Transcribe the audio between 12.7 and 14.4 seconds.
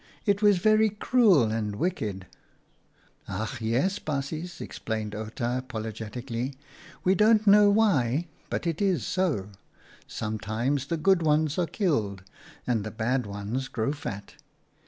the bad ones grow fat.